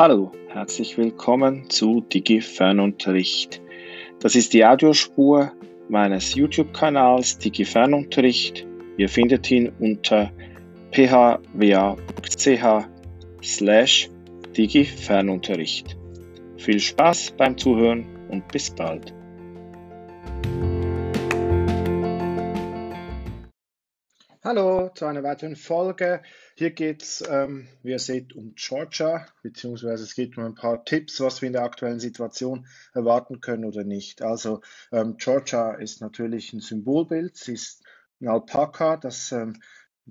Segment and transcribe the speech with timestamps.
[0.00, 3.60] Hallo, herzlich willkommen zu Digi Fernunterricht.
[4.20, 5.52] Das ist die Audiospur
[5.90, 8.66] meines YouTube-Kanals Digi Fernunterricht.
[8.96, 10.32] Ihr findet ihn unter
[10.92, 11.44] phwa.ch
[13.42, 14.10] slash
[14.56, 15.98] Digi Fernunterricht.
[16.56, 19.12] Viel Spaß beim Zuhören und bis bald.
[24.42, 26.22] Hallo zu einer weiteren Folge.
[26.54, 30.82] Hier geht es, ähm, wie ihr seht, um Georgia, beziehungsweise es geht um ein paar
[30.82, 34.22] Tipps, was wir in der aktuellen Situation erwarten können oder nicht.
[34.22, 34.62] Also
[34.92, 37.36] ähm, Georgia ist natürlich ein Symbolbild.
[37.36, 37.82] Sie ist
[38.18, 39.60] ein Alpaka, das ähm,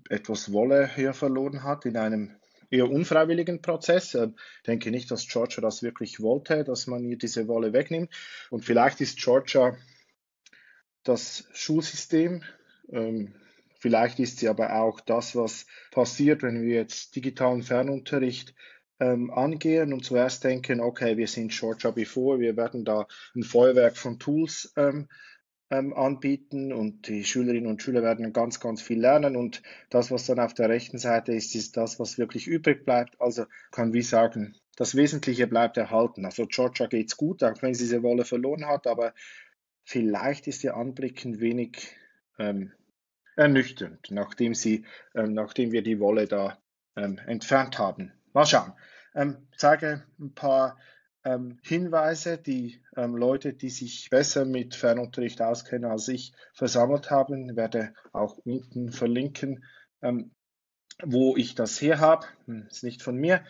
[0.09, 2.35] etwas Wolle hier verloren hat in einem
[2.69, 4.13] eher unfreiwilligen Prozess.
[4.13, 4.31] Ich
[4.67, 8.13] denke nicht, dass Georgia das wirklich wollte, dass man ihr diese Wolle wegnimmt.
[8.51, 9.75] Und vielleicht ist Georgia
[11.01, 12.43] das Schulsystem,
[12.91, 13.33] ähm,
[13.79, 18.53] Vielleicht ist sie aber auch das, was passiert, wenn wir jetzt digitalen Fernunterricht
[18.99, 23.97] ähm, angehen und zuerst denken, okay, wir sind Georgia Before, wir werden da ein Feuerwerk
[23.97, 25.07] von Tools ähm,
[25.71, 30.25] ähm, anbieten und die Schülerinnen und Schüler werden ganz, ganz viel lernen und das, was
[30.25, 33.19] dann auf der rechten Seite ist, ist das, was wirklich übrig bleibt.
[33.21, 36.25] Also kann wie sagen, das Wesentliche bleibt erhalten.
[36.25, 39.13] Also Georgia geht's gut, auch wenn sie diese Wolle verloren hat, aber
[39.83, 41.95] vielleicht ist ihr Anblick ein wenig
[42.39, 42.71] ähm,
[43.39, 46.57] ernüchternd, nachdem, sie, ähm, nachdem wir die Wolle da
[46.97, 48.11] ähm, entfernt haben.
[48.33, 48.73] Mal schauen.
[49.15, 50.77] Ähm, zeige ein paar
[51.23, 57.49] ähm, Hinweise, die ähm, Leute, die sich besser mit Fernunterricht auskennen als ich, versammelt haben.
[57.49, 59.63] Ich werde auch unten verlinken,
[60.01, 60.31] ähm,
[61.01, 62.25] wo ich das her habe.
[62.45, 63.45] Hm, ist nicht von mir.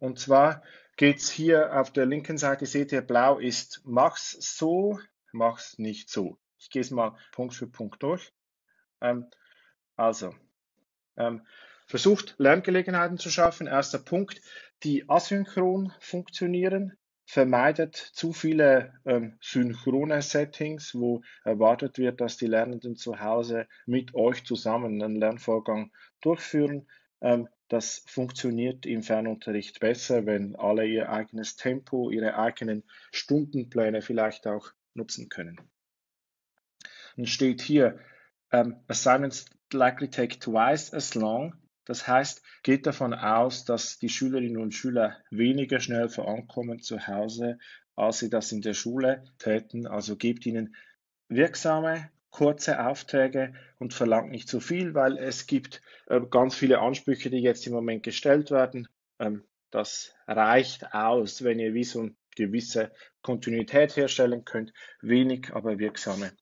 [0.00, 0.62] Und zwar
[0.96, 4.98] geht es hier auf der linken Seite, seht ihr, blau ist mach's so,
[5.30, 6.38] mach's nicht so.
[6.58, 8.32] Ich gehe es mal Punkt für Punkt durch.
[9.00, 9.26] Ähm,
[9.96, 10.34] also,
[11.16, 11.42] ähm,
[11.86, 13.66] versucht Lerngelegenheiten zu schaffen.
[13.66, 14.40] Erster Punkt,
[14.82, 16.96] die asynchron funktionieren.
[17.24, 24.14] Vermeidet zu viele ähm, synchrone Settings, wo erwartet wird, dass die Lernenden zu Hause mit
[24.14, 25.92] euch zusammen einen Lernvorgang
[26.22, 26.88] durchführen.
[27.20, 34.46] Ähm, das funktioniert im Fernunterricht besser, wenn alle ihr eigenes Tempo, ihre eigenen Stundenpläne vielleicht
[34.46, 35.60] auch nutzen können.
[37.16, 37.98] Dann steht hier,
[38.52, 41.54] um, assignments likely take twice as long.
[41.84, 47.58] Das heißt, geht davon aus, dass die Schülerinnen und Schüler weniger schnell vorankommen zu Hause,
[47.96, 49.86] als sie das in der Schule täten.
[49.86, 50.76] Also gebt ihnen
[51.28, 57.30] wirksame, kurze Aufträge und verlangt nicht zu viel, weil es gibt äh, ganz viele Ansprüche,
[57.30, 58.88] die jetzt im Moment gestellt werden.
[59.18, 62.92] Ähm, das reicht aus, wenn ihr wie so eine gewisse
[63.22, 64.72] Kontinuität herstellen könnt.
[65.00, 66.32] Wenig, aber wirksame.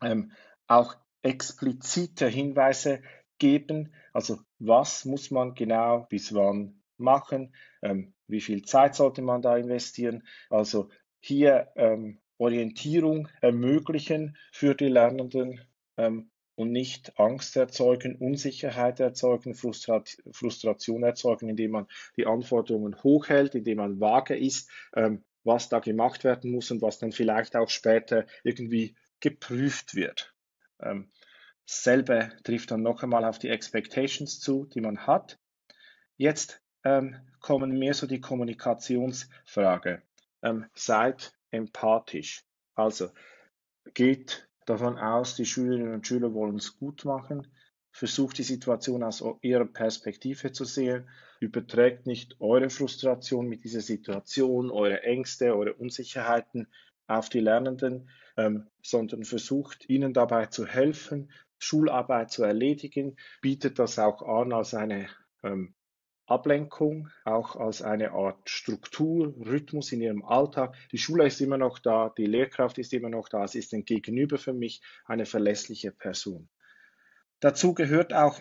[0.00, 0.32] Ähm,
[0.66, 3.02] auch explizite Hinweise
[3.38, 3.92] geben.
[4.12, 7.54] Also was muss man genau bis wann machen?
[7.82, 10.22] Ähm, wie viel Zeit sollte man da investieren?
[10.50, 10.90] Also
[11.20, 15.60] hier ähm, Orientierung ermöglichen für die Lernenden
[15.96, 23.54] ähm, und nicht Angst erzeugen, Unsicherheit erzeugen, Frustrat Frustration erzeugen, indem man die Anforderungen hochhält,
[23.54, 27.68] indem man vage ist, ähm, was da gemacht werden muss und was dann vielleicht auch
[27.68, 30.31] später irgendwie geprüft wird.
[30.82, 31.10] Ähm,
[31.64, 35.38] selbe trifft dann noch einmal auf die Expectations zu, die man hat.
[36.16, 40.02] Jetzt ähm, kommen mehr so die Kommunikationsfrage.
[40.42, 42.44] Ähm, seid empathisch.
[42.74, 43.10] Also
[43.94, 47.46] geht davon aus, die Schülerinnen und Schüler wollen es gut machen.
[47.90, 51.08] Versucht die Situation aus ihrer Perspektive zu sehen.
[51.40, 56.68] Überträgt nicht eure Frustration mit dieser Situation, eure Ängste, eure Unsicherheiten
[57.18, 63.98] auf die Lernenden, ähm, sondern versucht ihnen dabei zu helfen, Schularbeit zu erledigen, bietet das
[63.98, 65.08] auch an als eine
[65.42, 65.74] ähm,
[66.26, 70.76] Ablenkung, auch als eine Art Struktur, Rhythmus in ihrem Alltag.
[70.90, 73.84] Die Schule ist immer noch da, die Lehrkraft ist immer noch da, es ist ein
[73.84, 76.48] Gegenüber für mich, eine verlässliche Person.
[77.40, 78.40] Dazu gehört auch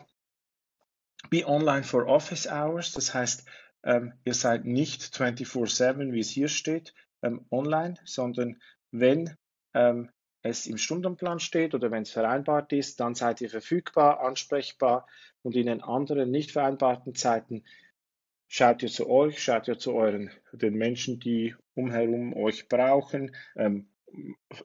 [1.30, 3.45] Be Online for Office Hours, das heißt,
[3.84, 9.35] ähm, ihr seid nicht 24-7, wie es hier steht, ähm, online, sondern wenn
[9.73, 10.09] ähm,
[10.44, 15.07] es im Stundenplan steht oder wenn es vereinbart ist, dann seid ihr verfügbar, ansprechbar
[15.44, 17.63] und in den anderen nicht vereinbarten Zeiten
[18.47, 23.88] schaut ihr zu euch, schaut ihr zu euren, den Menschen, die umherum euch brauchen, ähm,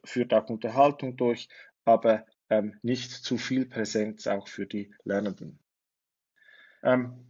[0.03, 1.47] führt auch Unterhaltung durch,
[1.85, 5.59] aber ähm, nicht zu viel Präsenz auch für die Lernenden.
[6.83, 7.27] Ähm,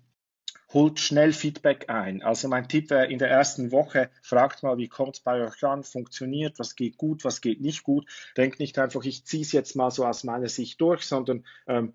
[0.74, 2.22] holt schnell Feedback ein.
[2.22, 5.64] Also mein Tipp wäre in der ersten Woche, fragt mal, wie kommt es bei euch
[5.64, 8.06] an, funktioniert, was geht gut, was geht nicht gut.
[8.36, 11.94] Denkt nicht einfach, ich ziehe es jetzt mal so aus meiner Sicht durch, sondern ähm,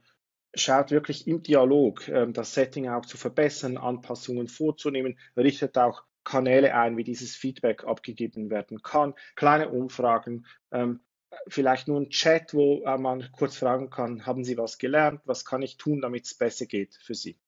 [0.54, 6.74] schaut wirklich im Dialog, ähm, das Setting auch zu verbessern, Anpassungen vorzunehmen, richtet auch Kanäle
[6.74, 11.00] ein, wie dieses Feedback abgegeben werden kann, kleine Umfragen, ähm,
[11.48, 15.62] vielleicht nur ein Chat, wo man kurz fragen kann, haben Sie was gelernt, was kann
[15.62, 17.38] ich tun, damit es besser geht für Sie.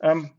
[0.00, 0.30] Ähm,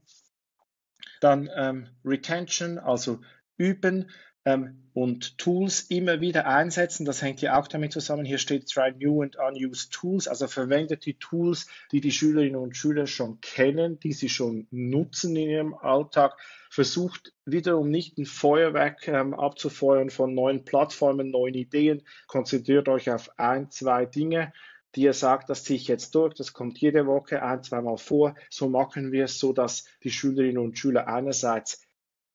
[1.21, 3.19] dann ähm, Retention, also
[3.57, 4.09] üben
[4.47, 7.05] ähm, und Tools immer wieder einsetzen.
[7.05, 8.23] Das hängt ja auch damit zusammen.
[8.23, 10.27] Hier steht Try New and Unused Tools.
[10.27, 15.35] Also verwendet die Tools, die die Schülerinnen und Schüler schon kennen, die sie schon nutzen
[15.35, 16.37] in ihrem Alltag.
[16.69, 22.03] Versucht wiederum nicht ein Feuerwerk ähm, abzufeuern von neuen Plattformen, neuen Ideen.
[22.27, 24.53] Konzentriert euch auf ein, zwei Dinge
[24.97, 28.33] die ihr sagt, das ziehe ich jetzt durch, das kommt jede Woche ein, zweimal vor.
[28.49, 31.87] So machen wir es so, dass die Schülerinnen und Schüler einerseits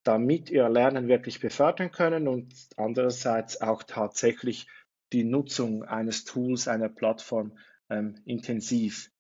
[0.05, 4.69] damit ihr Lernen wirklich befördern können und andererseits auch tatsächlich
[5.13, 7.59] die Nutzung eines Tools, einer Plattform
[7.91, 9.11] ähm, intensiv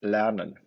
[0.00, 0.58] lernen.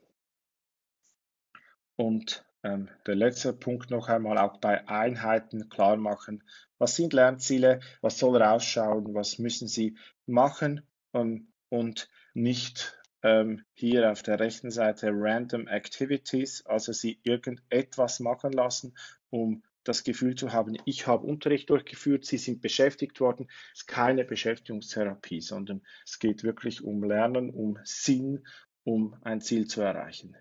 [1.97, 6.43] Und ähm, der letzte Punkt noch einmal auch bei Einheiten klar machen,
[6.77, 10.81] was sind Lernziele, was soll rausschauen, was müssen Sie machen
[11.13, 18.51] ähm, und nicht ähm, hier auf der rechten Seite Random Activities, also Sie irgendetwas machen
[18.51, 18.95] lassen,
[19.29, 23.47] um das Gefühl zu haben, ich habe Unterricht durchgeführt, Sie sind beschäftigt worden.
[23.73, 28.47] Es ist keine Beschäftigungstherapie, sondern es geht wirklich um Lernen, um Sinn,
[28.83, 30.35] um ein Ziel zu erreichen.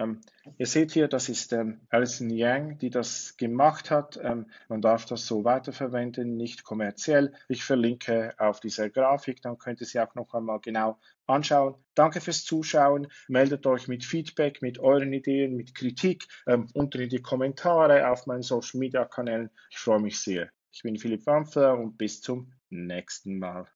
[0.00, 0.20] Ähm,
[0.56, 4.18] ihr seht hier, das ist ähm, Alison Yang, die das gemacht hat.
[4.22, 7.34] Ähm, man darf das so weiterverwenden, nicht kommerziell.
[7.48, 11.74] Ich verlinke auf dieser Grafik, dann könnt ihr sie auch noch einmal genau anschauen.
[11.94, 13.08] Danke fürs Zuschauen.
[13.28, 18.26] Meldet euch mit Feedback, mit euren Ideen, mit Kritik ähm, unten in die Kommentare auf
[18.26, 19.50] meinen Social Media Kanälen.
[19.70, 20.50] Ich freue mich sehr.
[20.72, 23.66] Ich bin Philipp Wampfer und bis zum nächsten Mal.